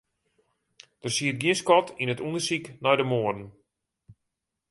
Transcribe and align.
Der 1.01 1.11
siet 1.15 1.37
gjin 1.41 1.57
skot 1.61 1.87
yn 2.01 2.11
it 2.13 2.23
ûndersyk 2.27 2.65
nei 2.83 2.95
de 2.99 3.05
moarden. 3.11 3.47